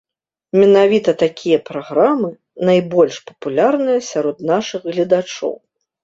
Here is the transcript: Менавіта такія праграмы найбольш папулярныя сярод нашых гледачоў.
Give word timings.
Менавіта 0.59 1.11
такія 1.23 1.57
праграмы 1.69 2.29
найбольш 2.69 3.15
папулярныя 3.27 3.99
сярод 4.11 4.37
нашых 4.53 4.81
гледачоў. 4.93 5.53